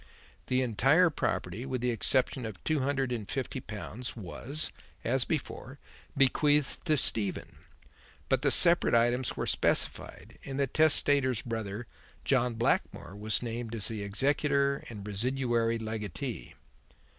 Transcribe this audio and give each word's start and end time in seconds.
The 0.47 0.63
entire 0.63 1.11
property, 1.11 1.63
with 1.63 1.81
the 1.81 1.91
exception 1.91 2.43
of 2.43 2.57
two 2.63 2.79
hundred 2.79 3.11
and 3.11 3.29
fifty 3.29 3.59
pounds, 3.59 4.15
was, 4.15 4.71
as 5.03 5.25
before, 5.25 5.77
bequeathed 6.17 6.83
to 6.85 6.97
Stephen, 6.97 7.57
but 8.27 8.41
the 8.41 8.49
separate 8.49 8.95
items 8.95 9.37
were 9.37 9.45
specified, 9.45 10.39
and 10.43 10.59
the 10.59 10.65
testator's 10.65 11.43
brother, 11.43 11.85
John 12.25 12.55
Blackmore, 12.55 13.15
was 13.15 13.43
named 13.43 13.75
as 13.75 13.89
the 13.89 14.01
executor 14.01 14.83
and 14.89 15.07
residuary 15.07 15.77
legatee." 15.77 16.55